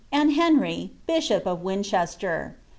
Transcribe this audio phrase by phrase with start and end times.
[0.11, 2.53] and Henry, bishop of Win chesier.